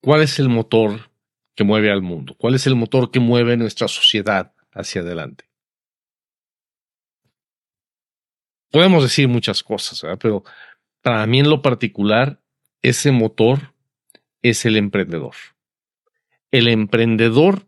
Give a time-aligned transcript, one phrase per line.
[0.00, 1.10] ¿Cuál es el motor
[1.56, 2.34] que mueve al mundo?
[2.38, 5.44] ¿Cuál es el motor que mueve nuestra sociedad hacia adelante?
[8.70, 10.44] Podemos decir muchas cosas, pero
[11.02, 12.40] para mí en lo particular,
[12.82, 13.74] ese motor
[14.42, 15.34] es el emprendedor.
[16.50, 17.66] El emprendedor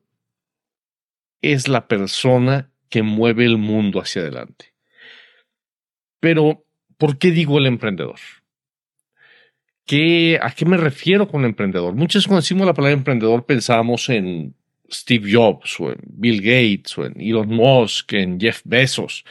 [1.42, 4.74] es la persona que mueve el mundo hacia adelante.
[6.20, 6.64] Pero,
[6.96, 8.20] ¿por qué digo el emprendedor?
[9.90, 11.96] ¿Qué, ¿A qué me refiero con emprendedor?
[11.96, 14.54] Muchos cuando decimos la palabra emprendedor pensamos en
[14.88, 19.24] Steve Jobs o en Bill Gates o en Elon Musk, en Jeff Bezos.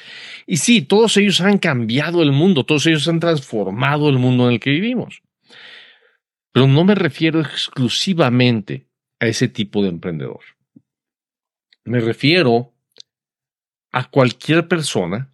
[0.46, 4.56] Y sí, todos ellos han cambiado el mundo, todos ellos han transformado el mundo en
[4.56, 5.22] el que vivimos.
[6.52, 8.86] Pero no me refiero exclusivamente
[9.22, 10.42] a ese tipo de emprendedor.
[11.86, 12.74] Me refiero
[13.94, 15.32] a cualquier persona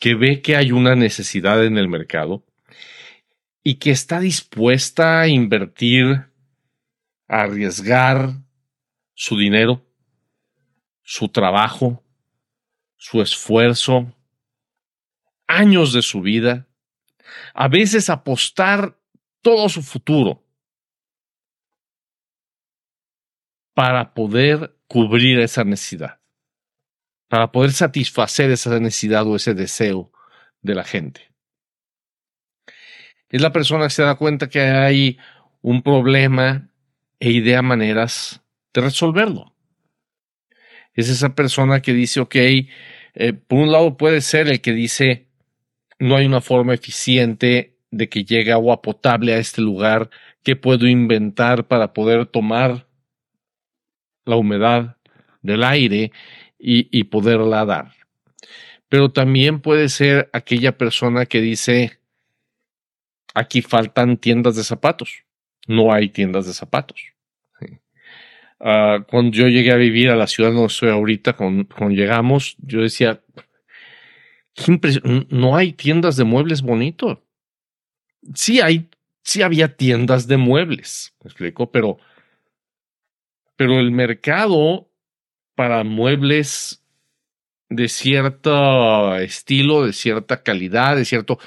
[0.00, 2.44] que ve que hay una necesidad en el mercado
[3.66, 6.30] y que está dispuesta a invertir,
[7.26, 8.34] a arriesgar
[9.14, 9.82] su dinero,
[11.02, 12.04] su trabajo,
[12.96, 14.14] su esfuerzo,
[15.46, 16.68] años de su vida,
[17.54, 18.98] a veces apostar
[19.40, 20.44] todo su futuro
[23.72, 26.20] para poder cubrir esa necesidad,
[27.28, 30.12] para poder satisfacer esa necesidad o ese deseo
[30.60, 31.33] de la gente
[33.34, 35.18] es la persona que se da cuenta que hay
[35.60, 36.68] un problema
[37.18, 38.40] e idea maneras
[38.72, 39.56] de resolverlo.
[40.92, 45.26] Es esa persona que dice, ok, eh, por un lado puede ser el que dice,
[45.98, 50.10] no hay una forma eficiente de que llegue agua potable a este lugar,
[50.44, 52.86] ¿qué puedo inventar para poder tomar
[54.26, 54.96] la humedad
[55.42, 56.12] del aire
[56.56, 57.94] y, y poderla dar?
[58.88, 61.98] Pero también puede ser aquella persona que dice,
[63.34, 65.24] aquí faltan tiendas de zapatos.
[65.66, 67.14] No hay tiendas de zapatos.
[68.60, 72.80] Ah, cuando yo llegué a vivir a la ciudad donde estoy ahorita, cuando, llegamos, yo
[72.80, 73.22] decía,
[75.28, 77.18] no hay tiendas de muebles bonitos.
[78.34, 78.88] Sí hay,
[79.22, 81.98] sí había tiendas de muebles, me explico, pero,
[83.56, 84.88] pero el mercado
[85.54, 86.82] para muebles
[87.68, 91.38] de cierto estilo, de cierta calidad, de cierto,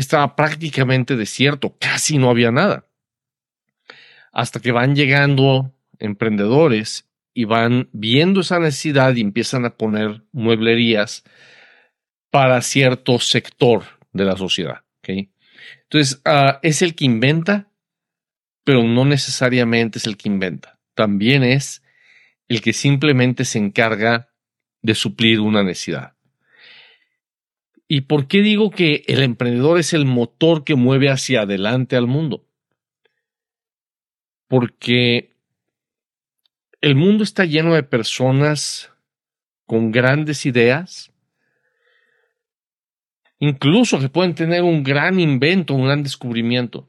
[0.00, 2.86] estaba prácticamente desierto, casi no había nada.
[4.32, 11.24] Hasta que van llegando emprendedores y van viendo esa necesidad y empiezan a poner mueblerías
[12.30, 14.82] para cierto sector de la sociedad.
[15.82, 17.68] Entonces, ah, es el que inventa,
[18.64, 20.78] pero no necesariamente es el que inventa.
[20.94, 21.82] También es
[22.48, 24.30] el que simplemente se encarga
[24.82, 26.14] de suplir una necesidad.
[27.92, 32.06] ¿Y por qué digo que el emprendedor es el motor que mueve hacia adelante al
[32.06, 32.46] mundo?
[34.46, 35.34] Porque
[36.80, 38.92] el mundo está lleno de personas
[39.66, 41.12] con grandes ideas,
[43.40, 46.88] incluso que pueden tener un gran invento, un gran descubrimiento.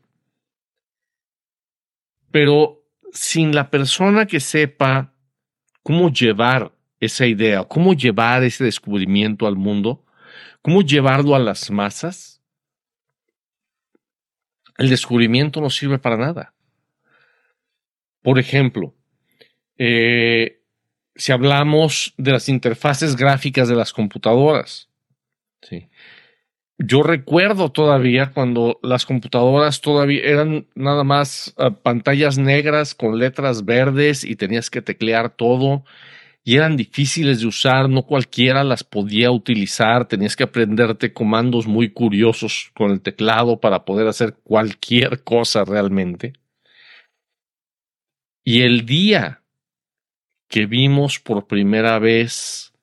[2.29, 5.15] Pero sin la persona que sepa
[5.81, 10.05] cómo llevar esa idea, cómo llevar ese descubrimiento al mundo,
[10.61, 12.41] ¿Cómo llevarlo a las masas?
[14.77, 16.53] El descubrimiento no sirve para nada.
[18.21, 18.93] Por ejemplo,
[19.77, 20.61] eh,
[21.15, 24.89] si hablamos de las interfaces gráficas de las computadoras,
[25.61, 25.89] ¿sí?
[26.77, 33.65] yo recuerdo todavía cuando las computadoras todavía eran nada más ah, pantallas negras con letras
[33.65, 35.83] verdes y tenías que teclear todo
[36.43, 41.91] y eran difíciles de usar, no cualquiera las podía utilizar, tenías que aprenderte comandos muy
[41.91, 46.33] curiosos con el teclado para poder hacer cualquier cosa realmente.
[48.43, 49.43] Y el día
[50.47, 52.73] que vimos por primera vez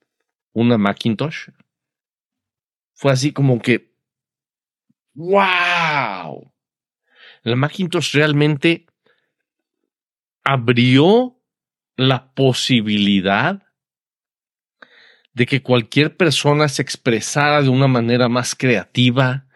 [0.52, 1.50] una Macintosh,
[2.94, 3.92] fue así como que,
[5.14, 6.52] wow,
[7.42, 8.86] la Macintosh realmente
[10.44, 11.37] abrió
[11.98, 13.60] la posibilidad
[15.34, 19.46] de que cualquier persona se expresara de una manera más creativa,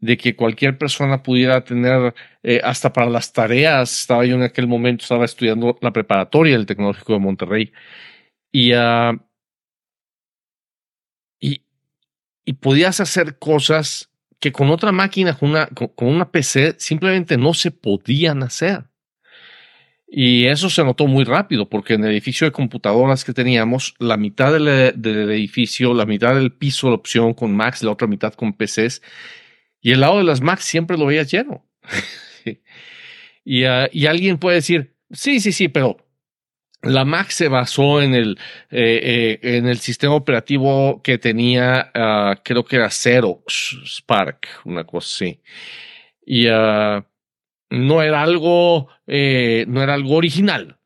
[0.00, 4.68] de que cualquier persona pudiera tener, eh, hasta para las tareas, estaba yo en aquel
[4.68, 7.72] momento, estaba estudiando la preparatoria del Tecnológico de Monterrey,
[8.52, 9.18] y, uh,
[11.40, 11.62] y,
[12.60, 14.10] podías hacer cosas
[14.40, 18.84] que con otra máquina, con una, con una PC, simplemente no se podían hacer.
[20.10, 24.16] Y eso se notó muy rápido porque en el edificio de computadoras que teníamos, la
[24.16, 28.54] mitad del, edificio, la mitad del piso de opción con Macs, la otra mitad con
[28.54, 29.02] PCs,
[29.80, 31.64] y el lado de las Macs siempre lo veías lleno.
[33.50, 35.96] Y, ah, y alguien puede decir, sí, sí, sí, pero
[36.82, 38.38] la Mac se basó en el,
[38.70, 44.84] eh, eh, en el sistema operativo que tenía, ah, creo que era Xerox Spark, una
[44.84, 45.40] cosa así.
[46.24, 47.04] Y ah,
[47.70, 50.78] no era algo, eh, no era algo original.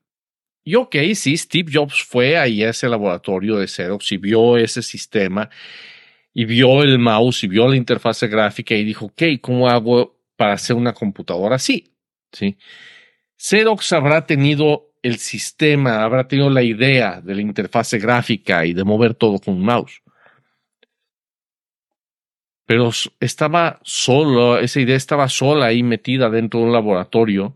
[0.64, 4.82] Y ok, sí, Steve Jobs fue ahí a ese laboratorio de Xerox y vio ese
[4.82, 5.50] sistema
[6.32, 10.54] y vio el mouse y vio la interfase gráfica y dijo, ok, ¿cómo hago para
[10.54, 11.92] hacer una computadora así?
[12.30, 12.56] ¿Sí?
[13.36, 18.84] Xerox habrá tenido el sistema, habrá tenido la idea de la interfase gráfica y de
[18.84, 20.00] mover todo con un mouse.
[22.72, 22.90] Pero
[23.20, 27.54] estaba solo, esa idea estaba sola ahí metida dentro de un laboratorio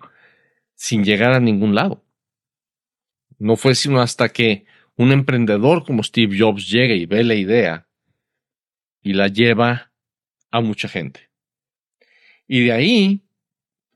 [0.75, 2.05] sin llegar a ningún lado.
[3.39, 7.89] No fue sino hasta que un emprendedor como Steve Jobs llega y ve la idea
[9.01, 9.91] y la lleva
[10.51, 11.31] a mucha gente.
[12.47, 13.23] Y de ahí,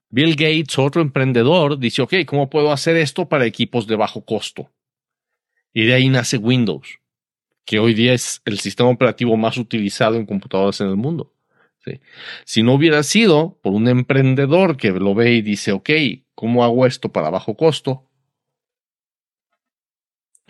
[0.08, 4.72] Bill Gates, otro emprendedor, dice, ok, ¿cómo puedo hacer esto para equipos de bajo costo?
[5.74, 6.98] Y de ahí nace Windows,
[7.70, 11.32] que hoy día es el sistema operativo más utilizado en computadoras en el mundo.
[12.44, 15.88] Si no hubiera sido por un emprendedor que lo ve y dice, ok,
[16.34, 18.10] ¿cómo hago esto para bajo costo?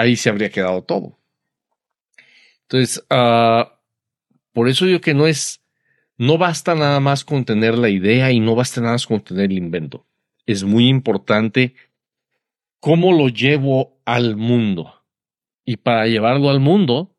[0.01, 1.19] ahí se habría quedado todo.
[2.63, 3.69] Entonces, uh,
[4.53, 5.63] por eso digo que no es,
[6.17, 9.51] no basta nada más con tener la idea y no basta nada más con tener
[9.51, 10.07] el invento.
[10.47, 11.75] Es muy importante
[12.81, 15.00] cómo lo llevo al mundo.
[15.71, 17.15] Y para llevarlo al mundo,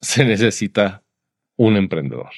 [0.00, 1.02] se necesita
[1.56, 2.30] un emprendedor.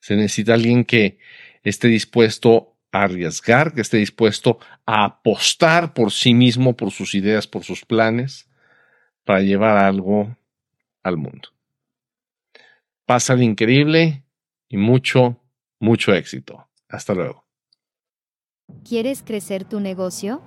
[0.00, 1.18] Se necesita alguien que
[1.62, 7.46] esté dispuesto a arriesgar, que esté dispuesto a apostar por sí mismo, por sus ideas,
[7.46, 8.50] por sus planes,
[9.24, 10.36] para llevar algo
[11.02, 11.48] al mundo.
[13.06, 14.24] Pasa de increíble
[14.68, 15.40] y mucho,
[15.80, 16.68] mucho éxito.
[16.86, 17.46] Hasta luego.
[18.86, 20.42] ¿Quieres crecer tu negocio?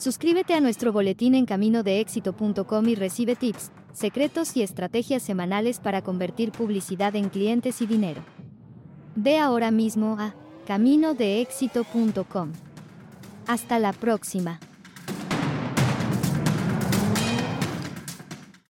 [0.00, 6.52] Suscríbete a nuestro boletín en caminodeéxito.com y recibe tips, secretos y estrategias semanales para convertir
[6.52, 8.22] publicidad en clientes y dinero.
[9.14, 10.34] Ve ahora mismo a
[10.66, 12.52] caminodeéxito.com.
[13.46, 14.58] Hasta la próxima.